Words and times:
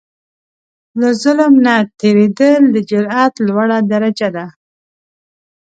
له 0.99 1.09
ظلم 1.23 1.53
نه 1.65 1.75
تېرېدل، 1.99 2.61
د 2.75 2.77
جرئت 2.89 3.33
لوړه 3.47 3.77
درجه 3.91 4.29
ده. 4.35 4.45